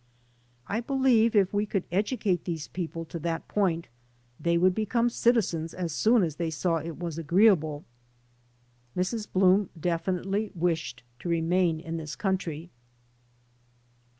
''I 0.67 0.83
believe, 0.83 1.35
if 1.35 1.53
we 1.53 1.69
would 1.71 1.83
educate 1.91 2.45
these 2.45 2.67
people 2.69 3.05
to 3.05 3.19
that 3.19 3.47
point, 3.47 3.87
they 4.39 4.57
would 4.57 4.73
become 4.73 5.11
citizens 5.11 5.75
as 5.75 5.93
soon 5.93 6.23
as 6.23 6.37
th^ 6.37 6.51
saw 6.53 6.77
it 6.77 6.97
was 6.97 7.19
agree 7.19 7.47
able." 7.47 7.85
Mr$. 8.97 9.27
B)oom 9.35 9.69
definitely 9.79 10.49
wished 10.55 11.03
to 11.19 11.29
remain 11.29 11.79
in 11.79 11.97
this 11.97 12.15
country. 12.15 12.71